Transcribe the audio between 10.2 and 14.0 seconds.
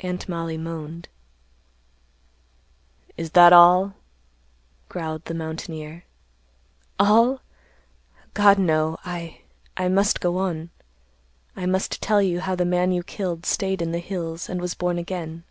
go on. I must tell you how the man you killed staid in the